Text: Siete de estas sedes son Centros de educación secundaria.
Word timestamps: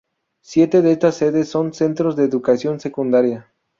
Siete 0.43 0.81
de 0.81 0.93
estas 0.93 1.17
sedes 1.17 1.49
son 1.49 1.75
Centros 1.75 2.15
de 2.15 2.23
educación 2.23 2.79
secundaria. 2.79 3.51